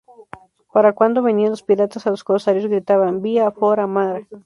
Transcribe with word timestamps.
Para 0.73 0.93
cuando 0.95 1.21
venían 1.21 1.51
los 1.51 1.61
piratas 1.61 2.07
o 2.07 2.09
los 2.09 2.23
corsarios, 2.23 2.65
gritaban 2.65 3.21
"Via 3.21 3.51
fora 3.51 3.85
Mar". 3.85 4.25